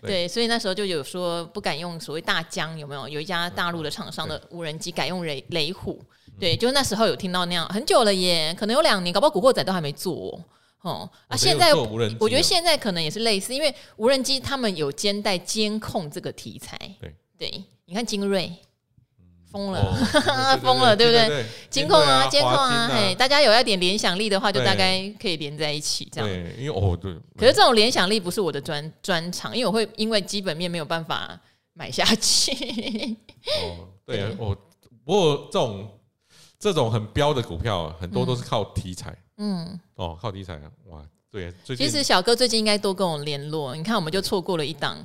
[0.01, 3.09] 对，所以那时候就有说不敢用所谓大疆，有没有？
[3.09, 5.99] 有一家大陆的厂商的无人机改用雷雷虎，
[6.39, 10.13] 对，就那时候有听到那样，很久了耶，可能有两年，搞不好古惑仔都还没做。
[10.13, 10.39] 哦
[10.79, 11.35] 啊！
[11.35, 16.77] 现在我觉得现在可能也是类似，因为无人机他们有肩带监控这个题材。
[17.01, 18.51] 对对，你看精锐
[19.51, 21.45] 疯了，疯了， 对不对？
[21.69, 26.29] 监控啊，监控啊，嘿，大家有一点联想力的话，就大概可以连在一起，这样。
[26.29, 27.13] 对，因为哦，对。
[27.35, 31.39] 可是这种联想力不是我的专专长，因为我会因为基本面没有办法
[31.73, 32.51] 买下去。
[33.63, 34.55] 哦， 对啊，哦，
[35.03, 35.99] 不过这种
[36.59, 39.09] 这种很标的股票，很多都是靠题材。
[39.09, 39.17] 嗯。
[39.95, 41.51] 哦，靠题材啊，哇，对。
[41.63, 44.97] 最近其实小哥最近应该多跟我联络，你看我们就错过了一档。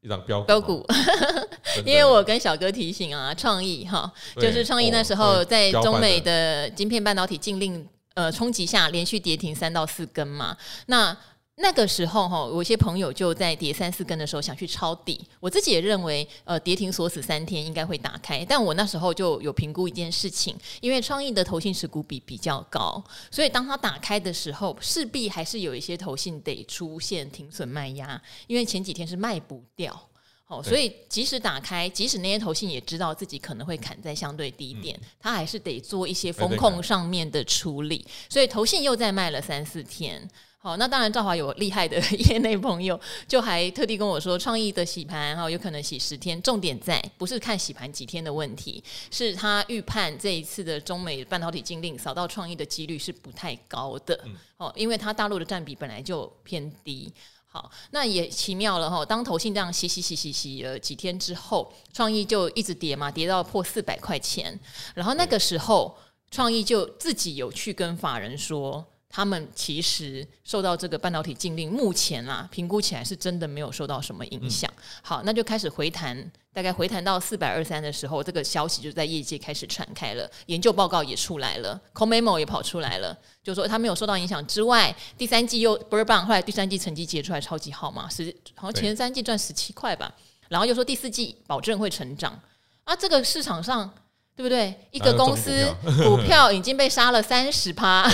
[0.00, 0.86] 一张标标股，
[1.84, 7.84] 因为我跟小哥提醒啊，创意哈，就是创意那时候在中美的晶片半导体禁令
[8.14, 11.16] 呃冲击下，连续跌停三到四根嘛，那。
[11.58, 30.08] 那个时候哈，我一些朋友就在跌三四根的时候想去抄底，我自己也认为，呃，跌停锁死三天应该会打开，但我那时候就有评估一件事情，因为创意的投信持股比比较高，所以当它打开的时候，势必还是有一些投信得出现停损卖压，因为前几天是卖不掉，
[30.48, 40.28] 哦，所以即使打开，即使那些投信也知道自己可能会砍在相对低点，他还是得做一些风控上面的处理，所以投信又再卖了三四天。
[40.66, 41.96] 好，那当然，赵华有厉害的
[42.28, 46.42] 业内朋友，就还特地跟我说，创意的洗盘哈，有可能洗十天。
[46.42, 54.20] 重点在不是看洗盘几天的问题，是他预判这一次的中美半导体禁令扫到创意的几率是不太高的。
[54.56, 57.12] 哦，因为它大陆的占比本来就偏低。
[57.46, 64.58] 好，那也奇妙了哈，当投信这样洗洗洗洗洗了几天之后，创意就一直跌嘛，跌到破四百块钱。
[64.96, 65.96] 然后那个时候，
[66.32, 68.84] 创意就自己有去跟法人说。
[69.08, 74.70] 他们其实受到这个半导体禁令，目前啊评估起来是真的没有受到什么影响。
[75.00, 90.12] 好，那就开始回弹，大概回弹到四百二三的时候，这个消息就在业界开始传开了，研究报告也出来了，CoMemo 也跑出来了，就说它没有受到影响之外，第三季又倍儿棒，后来第三季成绩结出来超级好嘛，十好像前三季赚十七块吧，
[90.48, 92.38] 然后又说第四季保证会成长
[92.84, 93.94] 啊，这个市场上。
[94.36, 94.74] 对不对？
[94.90, 95.66] 一个公司
[96.04, 98.06] 股票已经被杀了三十趴，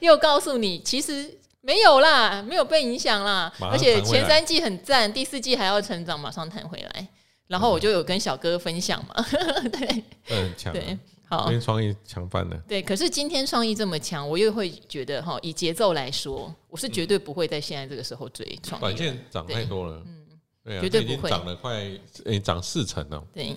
[0.00, 7.08] 又告诉你其实没有啦，没有被影响啦，而且前三季很赞，第四季还要成长，马上弹回来。
[7.46, 9.24] 然后我就有跟小哥分享嘛，
[9.72, 12.56] 对，很强，对，好，今天创意强翻了。
[12.68, 18.82] 对，可是今天创意这么强，我又会觉得哈，以节奏来说，我是绝对不会在现在这个时候追创意。
[18.82, 20.26] 短线涨太多了，嗯，
[20.62, 21.90] 对啊，绝对不会，涨了快，
[22.26, 23.56] 诶，涨四成了，对。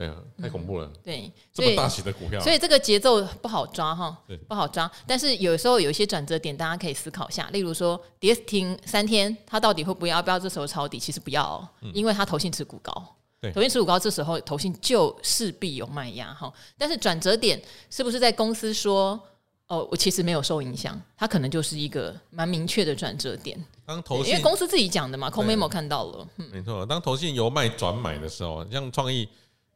[0.00, 0.86] 对啊，太恐怖了。
[0.86, 4.16] 嗯、对，这么大型的股票，所以这个节奏不好抓哈，
[4.48, 4.90] 不好抓。
[5.06, 7.50] 但是有时候有一些转折点，大家可以思考一下。
[7.52, 10.98] 例如说，跌停三天，它到底会不会要不要这时候抄底？
[10.98, 13.14] 其实不要、哦，因为它投信持股高。
[13.42, 16.50] 对，投信持股高，这时候投信就势必有卖压哈。
[16.78, 17.60] 但是转折点
[17.90, 19.20] 是不是在公司说
[19.66, 20.98] 哦，我其实没有受影响？
[21.14, 23.62] 它可能就是一个蛮明确的转折点。
[23.84, 26.86] 当投信，因为公司自己讲的嘛，CoMemo 看到了，嗯、没错。
[26.86, 29.28] 当投信由卖转买的时候，像创意。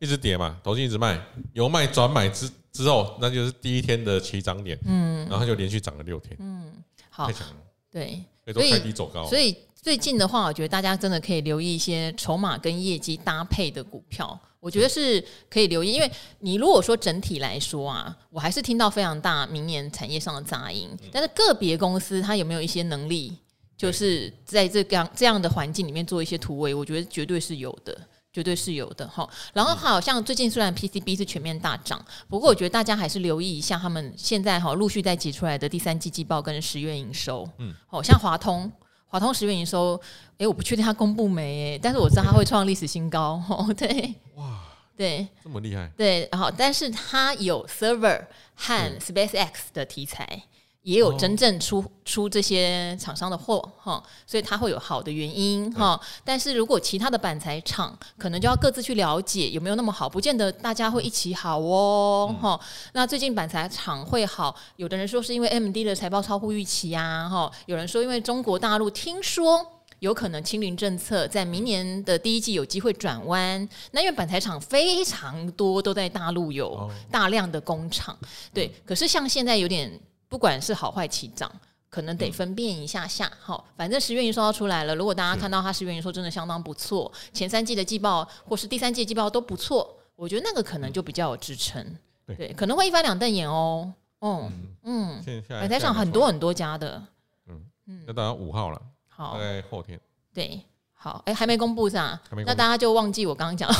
[0.04, 1.18] 一直跌嘛，投信一直卖，
[1.54, 6.70] 由卖转买之之后，那就是第一天的起涨点，嗯，然后就连续涨了六天，嗯，
[7.08, 7.56] 好，太强了，
[7.90, 23.38] 对，所以开低走高，所以最近的话，我觉得大家真的可以留意一些筹码跟业绩搭配的股票，我觉得是可以留意，因为你如果说整体来说啊，我还是听到非常大明年产业上的杂音，但是个别公司它有没有一些能力，
[23.76, 27.98] 就是在这样这样的环境里面做一些突围，我觉得绝对是有的。
[28.34, 38.70] 绝对是有的哈，然后好像最近虽然 PCB 是全面大涨，不过我觉得大家还是留意一下他们现在哈陆续在挤出来的第三季季报跟十月营收，嗯，好像华通，
[39.06, 40.00] 华通十月营收，
[40.38, 44.64] 诶，我不确定它公布没，但是我知道它会创历史新高，哦， 对，哇，
[44.96, 48.20] 对，这么厉害，对，然后但是它有 server
[48.56, 50.42] 和 SpaceX 的题材。
[50.84, 55.98] 也有真正出出这些厂商的货哈，所以它会有好的原因哈。
[56.22, 62.60] 但是如果其他的板材厂，可能就要各自去了解有没有那么好，不见得大家会一起好哦哈。
[62.92, 69.66] 那最近板材厂会好，有的人说是因为 AMD 的财报超乎预期呀哈，有人说因为中国大陆听说
[70.00, 73.66] 有可能清零政策在明年的第一季有机会转弯。
[73.92, 78.14] 那因为板材厂非常多都在大陆有大量的工厂，
[78.52, 78.70] 对。
[78.84, 79.98] 可是像现在有点。
[80.28, 81.50] 不管是好坏起涨，
[81.88, 83.30] 可能得分辨一下下。
[83.40, 84.94] 好，反正十月营收要出来了。
[84.94, 91.84] 如果大家看到它十月营收真的相当不错，前三季的季报或是第三季季报都不错，我觉得那个可能就比较有支撑。
[92.26, 93.92] 对，可能会一翻两瞪眼哦。
[94.20, 94.50] 嗯
[94.84, 97.02] 嗯，板材厂很多很多家的。
[97.46, 98.80] 嗯嗯，那当然五号了。
[99.08, 100.00] 好，大概后天。
[100.32, 100.60] 对，
[100.94, 102.20] 好，哎，还没公布是吧？
[102.46, 103.70] 那大家就忘记我刚刚讲。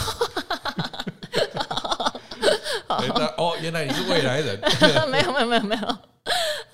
[3.37, 4.61] 哦，原来你是未来人。
[5.11, 5.99] 没有没有没有没有。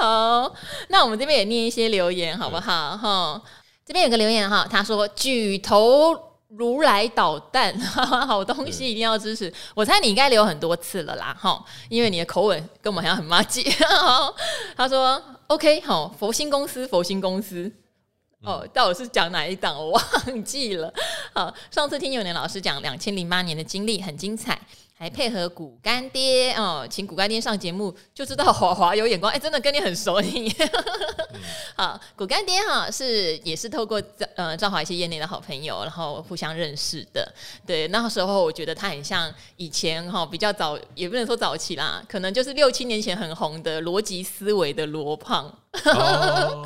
[0.00, 0.50] 好，
[0.88, 2.96] 那我们这边也念一些留言，好不好？
[2.96, 3.42] 哈，
[3.84, 6.16] 这边有个留言哈，他说举头
[6.48, 7.78] 如来导弹，
[8.26, 9.52] 好东西一定要支持。
[9.74, 13.62] 我猜你应该留很多次了啦，哈，因为你的口吻跟我们好像很麻吉。
[14.74, 17.70] 他说：“OK，好，佛心公司，佛心公司。”
[18.42, 19.76] 哦，到底是讲哪一档？
[19.76, 20.90] 我忘记了。
[21.34, 24.58] 好，上次听永年老师讲两千零八年的经历很精彩。
[25.00, 29.32] 还配合股干爹哦，请股干爹上节目，就知道华华有眼光。
[29.32, 30.54] 哎，真的跟你很熟你。
[30.60, 31.40] 嗯、
[31.74, 34.02] 好，股干爹哈是也是透过
[34.36, 37.26] 呃赵华一些业内的好朋友，然后互相认识的。
[37.66, 45.46] 对，那时候我觉得他很像以前哈比较早，也不能说早期啦，可能就是六七年前很红的逻辑思维的罗胖。
[45.86, 46.62] 哦、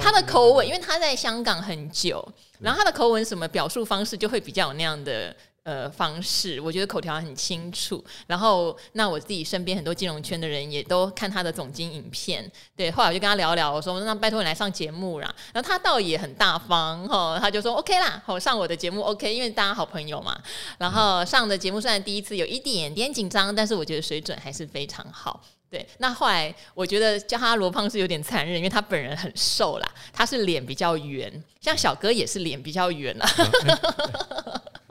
[0.00, 2.26] 他的口吻，因为他在香港很久，
[2.60, 5.36] 然后他的口吻什么表述方式就会比较有那样的。
[5.64, 20.38] 呃，方式我觉得口条很清楚，然后那我自己身边很多金融圈的人也都看他的总经影片，对，后来我就跟他聊聊，我说那拜托你来上节目啦，然后他倒也很大方哈，他就说 OK 啦，好上我的节目 OK，因为大家好朋友嘛，
[20.76, 33.26] 然后上的节目虽然第一次有一点点紧张，但是我觉得水准还是非常好，对，那后来我觉得叫他罗胖是有点残忍，因为他本人很瘦啦，他是脸比较圆，像小哥也是脸比较圆啊。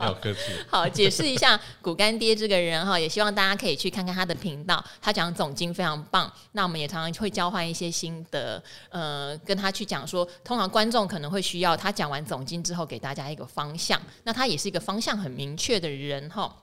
[0.06, 0.39] 好客气。
[0.70, 6.32] 好，解释一下股干爹这个人哈，也希望大家可以去看看他的频道，他讲总经非常棒。
[6.52, 14.02] 那我们也常常会交换一些心得，呃，跟他去讲说，通常观众可能会需要他讲完总经之后给大家一个方向。
[14.24, 16.56] 那他也是一个方向很明确的人哈。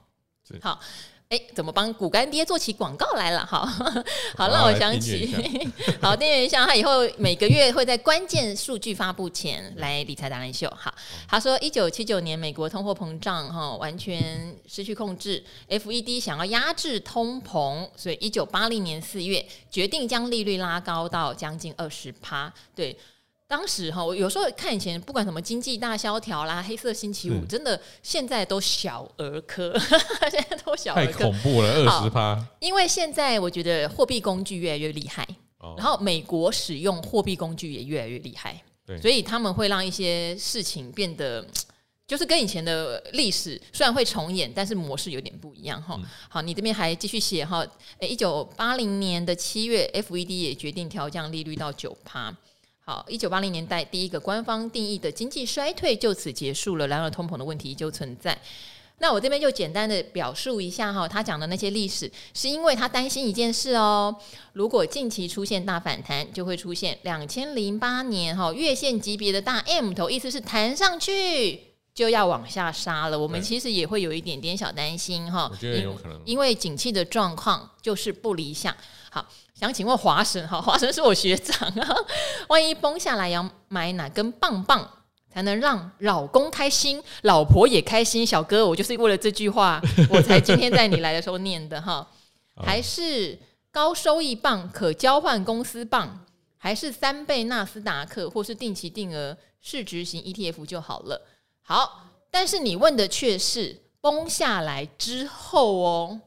[0.61, 0.79] 好。
[1.31, 3.39] 哎，怎么帮股干爹做起广告来了？
[3.47, 3.65] 好，
[4.35, 5.33] 好，让我想起，
[6.01, 10.69] 好，订阅一下，他以后每个月会在关键数据发布前来理财达人秀。
[10.75, 10.93] 好，
[11.29, 22.53] 他说一九七九年美国通货膨胀哈完全失去控制，FED 想要压制通膨，所以一九八零年四月决定将利率拉高到将近二十趴。
[22.75, 22.97] 对。
[23.51, 29.77] 当时哈，我有时候看以前不管什么经济大萧条啦、黑色星期五，真的现在都小儿科，
[30.31, 32.41] 现在都小儿科，太恐怖了，二十趴。
[32.61, 35.27] 因为现在我觉得货币工具越来越厉害，
[35.75, 38.63] 然后美国使用货币工具也越来越厉害，
[39.01, 41.45] 所以他们会让一些事情变得
[42.07, 45.99] 就是跟以前的历史虽然会重演，但是模式有点不一样哈。
[46.29, 47.67] 好，你这边还继续写哈，
[47.99, 52.33] 诶，一九八零年的七月，FED 也决定调降利率到九趴。
[52.83, 58.35] 好，一九八零年代第一个官方定义的经济衰退就此结束了，然而通膨的问题依旧存在。
[58.97, 64.15] 那我这边就简单的表述一下哈，他讲的那些历史，是因为他担心一件事哦，
[64.53, 71.59] 如果近期出现大反弹，就会出现两千零八年哈月线级别的大 M 头，意思是弹上去
[71.93, 73.17] 就要往下杀了。
[73.17, 78.75] 我们其实也会有一点点小担心哈，我觉得有可能，因为景气的状况就是不理想。
[79.11, 79.27] 好。
[79.61, 81.95] 想请问华神哈，华神是我学长啊。
[82.49, 84.89] 万一崩下来，要买哪根棒棒
[85.31, 88.25] 才能让老公开心，老婆也开心？
[88.25, 92.07] 小哥，我就是为了这句话，我才今天在你来的时候念的哈。
[92.57, 93.37] 还是
[93.71, 96.25] 高收益棒可交换公司棒，
[96.57, 101.21] 还是三倍纳斯达克，或是定期定额市值型 ETF 就好了。
[101.61, 106.19] 好，但是你问的却是崩下来之后哦。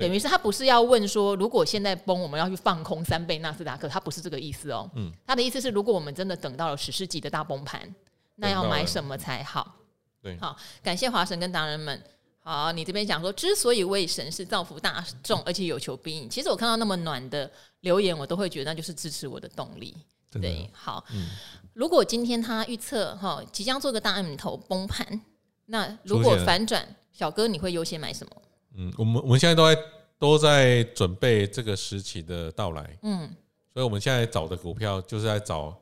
[0.00, 4.90] 等于是他不是要问说，如果现在崩，我们要去放空三倍纳斯达克，他不是这个意思哦。
[4.94, 7.94] 嗯，他的意思是，如果我们真的等到了史诗级的大崩盘，
[8.36, 9.76] 那要买什么才好？
[10.22, 12.02] 对，好，感谢华神跟达人们。
[12.42, 16.28] 好，你这边讲说，之所以为神是造福大众，而且有求必应。
[16.28, 19.94] 其实我看到那么暖的留言，我都会觉得那就是支持我的动力。
[20.32, 21.28] 对，好，嗯，
[21.74, 25.20] 如果今天他预测哈即将做个大 M 头崩盘，
[25.66, 28.32] 那如果反转，小哥你会优先买什么？
[28.74, 29.82] 嗯，我们我们现在都在
[30.18, 33.28] 都在准备这个时期的到来，嗯，
[33.72, 35.76] 所以我们现在找的股票就是在找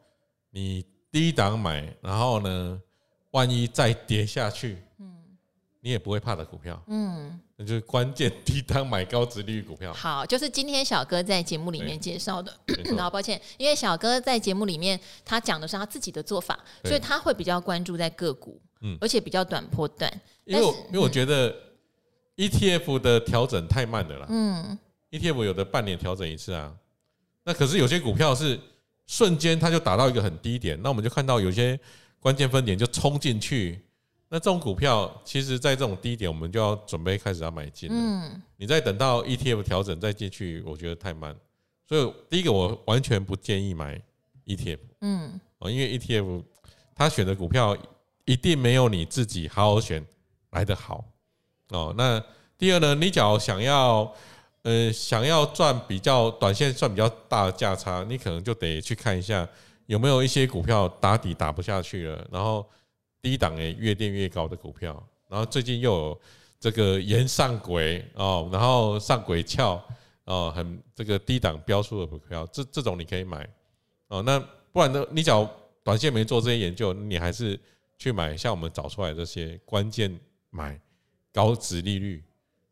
[0.50, 2.80] 你低档买，然后呢，
[3.32, 5.12] 万一再跌下去，嗯，
[5.80, 9.92] 你也不会怕的股票，嗯，那就是关键低档买高值利率股票。
[9.92, 12.56] 好，就是今天小哥在节目里面介绍的，
[12.96, 20.10] 然后抱歉，因为小哥在节目里面他讲的是他自己的做法，所以他会比较关注在个股，嗯，而且比较短波段，
[20.44, 21.54] 因为因为我觉得。
[22.38, 24.26] ETF 的调整太慢了啦。
[24.30, 24.78] 嗯
[25.10, 26.74] ，ETF 有的半年调整一次啊。
[27.44, 28.58] 那可是有些股票是
[29.06, 31.78] 瞬间它就打到一个很低点，那我们就看到有些
[32.20, 33.82] 关键分点就冲进去。
[34.28, 37.96] 那这种股票，其实在这种低点，我们就要准备开始要买进了。
[37.98, 41.34] 嗯，你再等到 ETF 调整再进去，我觉得太慢。
[41.88, 43.98] 所以第一个，我完全不建议买
[44.44, 44.78] ETF。
[45.00, 46.44] 嗯，哦，因为 ETF
[46.94, 47.76] 它选的股票
[48.26, 50.06] 一定没有你自己好好选
[50.50, 51.02] 来的好。
[51.70, 52.22] 哦，那
[52.58, 52.92] 第二呢？
[52.96, 54.12] 你只要想要，
[54.62, 59.48] 呃，想要赚比较短线赚比较大的价差，你可能就得去看一下
[59.86, 62.68] 有没有一些股票打底打不下去了，然后
[63.22, 66.20] 低档诶越垫越高的股票，然后最近又有
[66.58, 69.80] 这个沿上轨哦，然后上轨翘
[70.24, 73.48] 哦，很这个低档标出的股票，这这种你可以买
[74.08, 74.20] 哦。
[74.22, 74.40] 那
[74.72, 75.06] 不然呢？
[75.12, 75.48] 你只要
[75.84, 77.56] 短线没做这些研究，你还是
[77.96, 80.18] 去买像我们找出来这些关键
[80.50, 80.78] 买
[81.32, 82.20] 高值利率。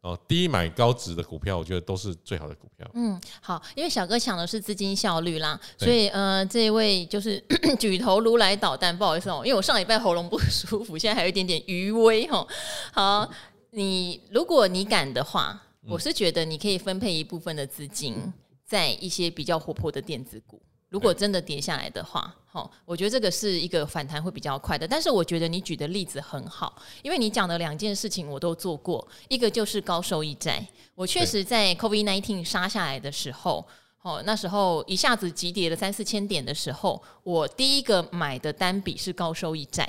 [0.07, 2.88] 哦，低买高值的股票，我觉得都是最好的股票。
[2.94, 7.42] 嗯，好，因为小哥抢的是资金效率啦，所以呃，这一位就是
[7.76, 12.46] 举头如来导弹，不好意思哦，因为我上礼拜喉咙不 舒服，现在还有一点点余威哈。
[12.92, 13.28] 好，
[13.70, 18.32] 你如果你敢的话，我是觉得你可以分配一部分的资金
[18.64, 20.62] 在一些比较活泼的电子股。
[20.97, 24.88] 如果真的跌下来的话，好，我觉得这个是一个反弹会比较快的。
[24.88, 33.62] 但是我觉得你举的例子很好，因为你讲的两件事情我都做过，一个就是高收益债，我确实在 COVID nineteen 杀下来的时候，
[34.01, 39.86] 哦，那时候一下子急跌了三四千点的时候，我第一个买的单笔是高收益债。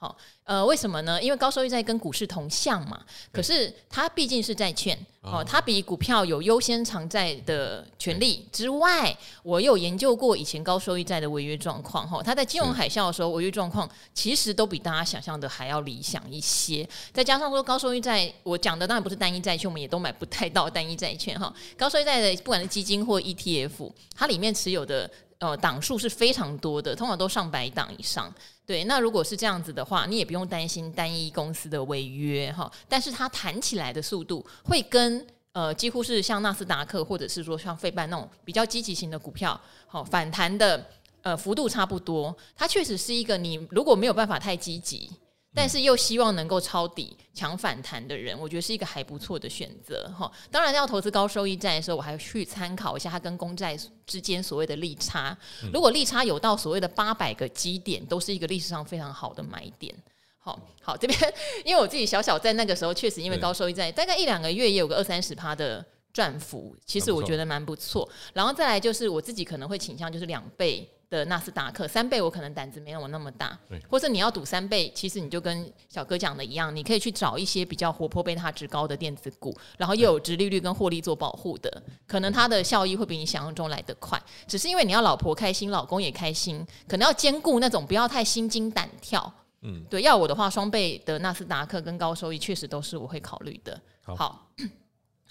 [0.00, 1.22] 好，呃，为什么呢？
[1.22, 16.88] 因为高收益债跟股市同向嘛，可是它毕竟是债券，哦，它比股票有优先偿债的权利之外，我有研究过以前高收益债的违约状况，哈，它在金融海啸的时候违约状况其实都比大家想象的还要理想一些。
[17.12, 25.10] 再加上说高收益债，我讲的当然不是单一债券，我们也都买不太到单一债券，哈，高收益债的不管是基金或 ETF，它里面持有的。
[25.40, 28.32] 呃，档数是非常多的，通常都上百档以上。
[28.66, 32.70] 对，那如果是这样子的话，你也不用担心单一公司的违约哈。
[32.88, 40.86] 但是它弹起来的速度会跟呃几乎是像纳斯达克或者是说像费半那种比较积极型的股票，好反弹的
[41.22, 42.36] 呃幅度差不多。
[42.54, 45.10] 它确实是一个你如果没有办法太积极。
[45.52, 50.30] 但是又希望能够抄底、抢反弹的人，我觉得是一个还不错的选择哈。
[50.48, 53.76] 当然，要投资高收益债的时候，我还要去参考一下它跟公债
[54.06, 55.36] 之间所谓的利差。
[55.72, 59.92] 如果利差有到所谓的八百个基点，都是一个历史上非常好的买点。
[60.38, 61.34] 好，好，这边
[61.64, 68.08] 因为我自己小小在那个时候，确实因为高收益债，大概一两个月也有个二三十趴的赚幅，其实我觉得蛮不错。
[68.32, 70.88] 然后再来就是我自己可能会倾向就是两倍。
[71.10, 73.58] 的纳斯达克三倍，我可能胆子没有我那么大，
[73.88, 84.22] 或者你要赌三倍，其实你就跟小哥讲的一样，你可以去找一些比较活泼、贝塔值高的电子股，然后又有殖利率跟获利做保护的，可能它的效益会比你想象中来得快。
[84.46, 89.32] 只是因为你要老婆开心，老公也开心，可能要兼顾那种不要太心惊胆跳。
[89.62, 93.78] 嗯，对，要我的话，双倍的纳斯达克跟高收益确实都是我会考虑的。
[94.02, 94.14] 好。
[94.14, 94.46] 好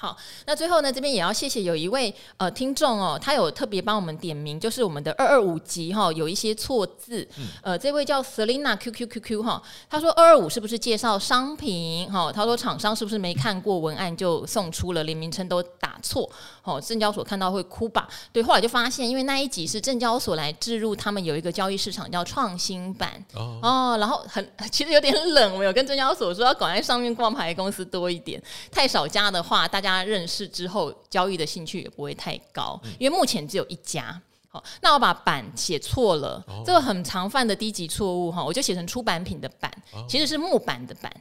[0.02, 12.32] 好，那最后呢，这边也要谢谢有一位呃听众哦，他有特别帮我们点名，就是我们的二二五集哈，有一些错字，嗯、呃，这位叫 Selina QQQQ 哈，他说二二五是不是介绍商品哈？
[12.32, 16.32] 他说厂商是不是没看过文案就送出了，连名称都打错，
[16.64, 18.08] 哦，证交所看到会哭吧？
[18.32, 28.42] 对，后来就发现，因为那一集是证交所来置入，他们有一个交易市场叫创新版哦，哦，然后很 其实有点冷，我有跟证交所说要赶在上面挂牌公司多一点，
[28.72, 29.89] 太少家的话，大家。
[29.90, 34.22] 大家认识之后，交易的兴趣也不会太高，因为目前只有一家。
[34.48, 39.72] 好，那我把版写错了，这个很常犯的低级错误哈，我就写成出版品的版，
[40.08, 41.12] 其实是木板的板。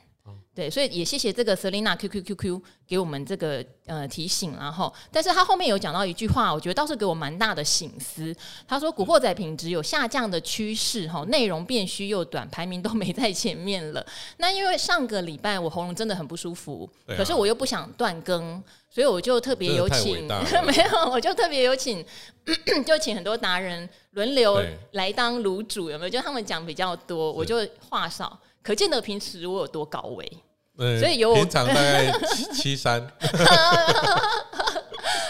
[0.59, 8.35] 对，所以也谢谢这个 Selina QQQQ 给我们这个呃提醒，然后，但是他后面有讲到一句话，我觉得倒是给我蛮大的醒思。
[8.67, 14.05] 他说，古惑仔品质有下降的趋势，哈，内容变虚又短，排名都没在前面了。
[14.39, 20.27] 那因为上个礼拜我喉咙真的很不舒服，啊、可是我又不想断更，所以我就特别有请，
[20.67, 22.05] 没有，我就特别有请，
[22.85, 26.11] 就请很多达人轮流来当炉主，有没有？
[26.11, 30.29] 就他们讲比较多，我就话少，可见得平时我有多高危。
[30.79, 33.05] 所以有我平常大概七七三，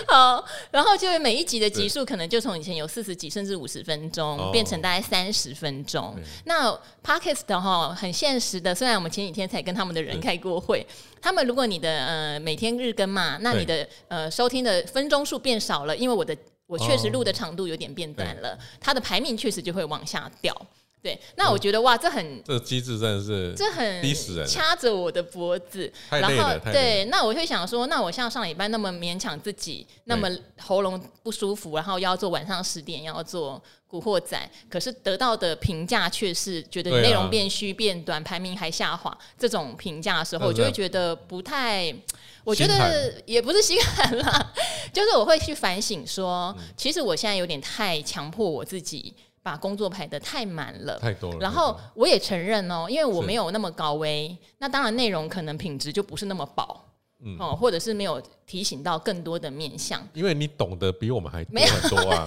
[0.07, 6.15] 好，然后就每一集的集数可能就从以前有四十几甚至五十分钟，变成大概三十分钟。
[6.45, 6.71] 那
[7.03, 10.87] Podcast 的哈很现实的，虽然我们前几天才跟他们的人开过会，
[11.21, 16.37] 他们如果你的呃每天日更嘛，那你的呃收听的分钟数变少了，因为我的
[16.67, 20.55] 我确实录的长度有点变短了，它的排名确实就会往下掉。
[21.01, 25.91] 对，那我觉得哇，这很这个机制真的是这很逼死人，掐着我的脖子。
[26.11, 30.29] 然后对，那我会想说，那我像上礼拜那么勉强自己，那么
[30.61, 34.37] 喉咙不舒服，然后要做晚上十点要做古惑仔，
[34.69, 39.17] 可是得到的评价却是觉得内容变虚变短，排名还下滑。
[39.39, 41.95] 这种评价的时候，我就会觉得不太，
[42.43, 44.53] 我觉得也不是心寒啦，
[44.93, 49.15] 就是我会去反省说，其实我现在有点太强迫我自己。
[49.49, 51.39] 把工作排得太满了，太多了。
[51.41, 56.85] 然后我也承认哦，因为我没有那么高危，那当然内容可能品质就不是那么饱。
[57.25, 62.25] 嗯，哦，或者是没有提醒到更多的面向，因为你懂得比我们还多很多啊。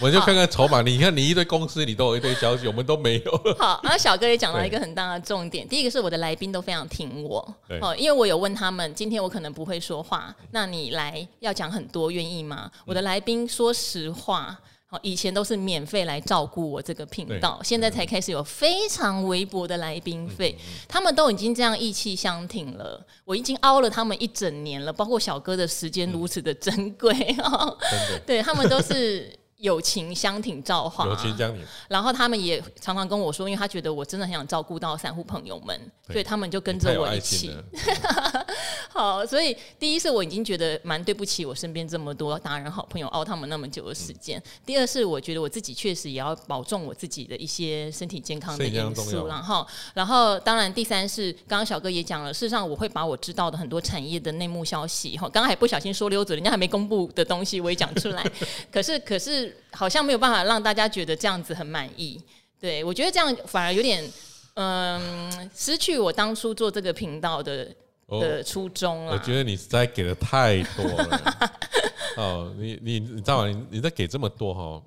[0.00, 3.54] 我就看看筹码，你看你一堆公司，你都有一堆消息，我们都没有。
[3.58, 7.38] 好，然后小哥也讲到一个很大的重点，第一个是我的来宾都非常听我，
[7.80, 12.70] 哦，因为我有问他们，今天我可能不会说话，那你来要讲很多，愿意吗？
[12.84, 14.56] 我的来宾说实话。
[15.02, 20.56] 以前都是免费来照顾我这个频道，现在才开始有非常微薄的来宾费。
[20.88, 27.76] 他们都已经这样意气相挺了，我已经凹了他们一整年了，包括小哥的时间如此的珍贵哦。
[28.26, 29.38] 对，他们都是。
[29.60, 31.04] 友情相挺，造化。
[31.04, 31.62] 友情相挺。
[31.86, 37.54] 然后他们也常常跟我说，因为他觉得我真的很想照顾到散户朋友们，所以他们就跟着我一起。
[39.00, 44.38] 好，所以第一是我已经觉得蛮对不起我身边这么多达人好朋友熬他们那么久的时间。
[44.38, 49.26] 嗯、第二是我觉得我自己确实也要保重我自己的一些身体健康的因素。
[49.26, 58.22] 然后，然后当然第三是刚刚小哥也讲了，事实上我会把我知道的很多产业的内幕消息，哈，刚刚还不小心说溜嘴，人家还没公布的东西我也讲出来。
[58.70, 59.56] 可是，可是。
[59.72, 62.20] 好像没有办法让大家觉得这样子很满意，
[62.60, 64.04] 对，我觉得这样反而有点，
[64.54, 67.72] 嗯，失去我当初做这个频道的
[68.18, 69.12] 的初衷了。
[69.12, 71.50] 我觉得你实在给的太多了，
[72.16, 73.48] 哦，你你你知道吗？
[73.48, 74.82] 你你在给这么多哈，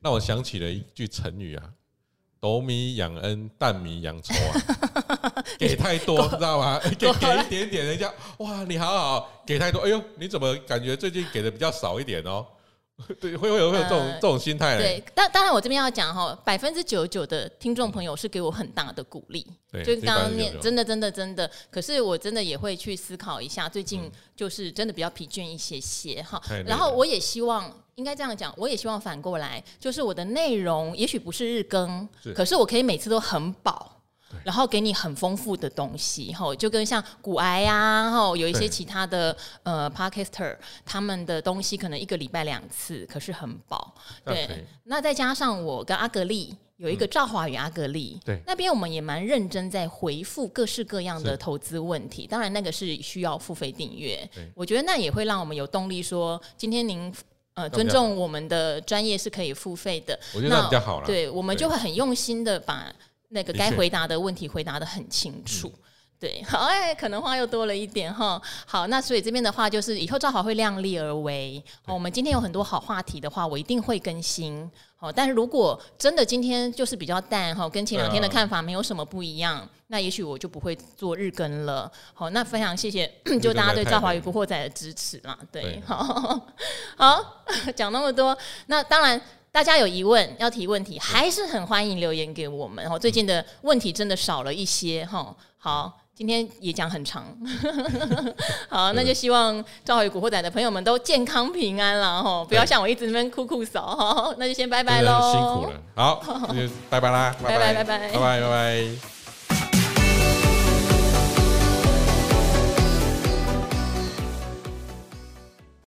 [0.00, 1.62] 让我想起了一句成语啊
[2.40, 6.80] ，“斗米养恩，担米养仇”啊， 给太多，你知道吗？
[6.98, 12.46] 给给一点点，人家哇，你好好，给太多，哎呦，你怎么感觉最近给的比较少一点哦？
[13.20, 14.78] 对，会会有会有这种、呃、这种心态。
[14.78, 19.44] 对，当当然我这边要讲哈，百分之九十九的听众朋友是给我很大的鼓励。
[19.70, 21.50] 对，就刚刚念，真的真的真的。
[21.72, 26.40] 可是我真的也会去思考一下，最近就是真的比较疲倦一些些哈。
[26.66, 33.93] 然后我也希望，应该这样讲，我也希望反过来，就是我的内容也许不是日更，可是我可以每次都很饱。
[34.42, 43.94] 然后给你很丰富的东西，吼，就跟像骨癌呀，吼，有一些其他的呃 Podcaster，他们的东西可能一个礼拜两次，可是很饱。
[44.24, 52.26] 对.那再加上我跟阿格力有一个赵华与阿格力，对、嗯，那边我们也蛮认真在回复各式各样的投资问题。
[52.26, 54.28] 当然，那个是需要付费订阅。
[54.34, 57.14] 对我觉得那也会让我们有动力说，今天您
[57.54, 60.18] 呃尊重我们的专业是可以付费的。
[60.34, 61.06] 我觉得那比较好了。
[61.06, 62.92] 对，我们就会很用心的把。
[63.34, 65.82] 那个该回答的问题回答的很清楚，嗯、
[66.20, 68.40] 对，好，哎，可能话又多了一点哈。
[68.64, 71.60] 好，那所以这边的话就是以后赵华会量力而为。
[71.84, 74.70] 好，我们今天有很多好话题的话，我一定会更新。
[74.94, 81.90] 好，但是如果真的今天就是比较淡哈，跟前两天的看法没有什么不一样，啊、那也许我就不会做日更了。
[82.14, 83.12] 好，那非常谢谢
[83.42, 85.36] 就大家对赵华与古惑仔的支持啦。
[85.50, 86.40] 对，对好，
[86.96, 87.42] 好，
[87.74, 89.20] 讲那么多，那当然。
[89.54, 92.84] 大家有疑问要提问题，还是很欢迎留言给我们。
[92.98, 95.32] 最近的问题真的少了一些哈。
[95.56, 97.24] 好，今天也讲很长。
[98.68, 104.34] 好，那就希望赵华与古惑仔的朋友们都健康平安了哈，不要像我一直那边哭哭扫哈。
[104.38, 105.80] 那就先拜拜喽，辛苦了。
[105.94, 106.20] 好，
[106.52, 109.23] 那就拜拜啦，拜拜拜拜拜拜拜拜。